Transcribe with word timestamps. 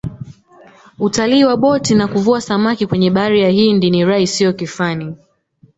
utalii 0.99 1.43
wa 1.43 1.57
boti 1.57 1.95
na 1.95 2.07
kuvua 2.07 2.41
samaki 2.41 2.87
kwenye 2.87 3.11
bahari 3.11 3.41
ya 3.41 3.49
hindi 3.49 3.89
ni 3.91 4.05
raha 4.05 4.19
isiyo 4.19 4.53
kifani 4.53 5.15